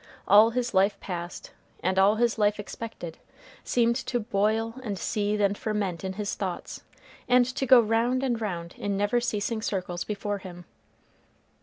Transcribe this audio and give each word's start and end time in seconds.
All 0.27 0.49
his 0.49 0.73
life 0.73 0.99
past, 0.99 1.51
and 1.83 1.99
all 1.99 2.15
his 2.15 2.39
life 2.39 2.59
expected, 2.59 3.19
seemed 3.63 3.95
to 3.97 4.19
boil 4.19 4.73
and 4.83 4.97
seethe 4.97 5.39
and 5.41 5.55
ferment 5.55 6.03
in 6.03 6.13
his 6.13 6.33
thoughts, 6.33 6.81
and 7.29 7.45
to 7.45 7.67
go 7.67 7.79
round 7.79 8.23
and 8.23 8.41
round 8.41 8.73
in 8.79 8.97
never 8.97 9.21
ceasing 9.21 9.61
circles 9.61 10.03
before 10.03 10.39
him. 10.39 10.65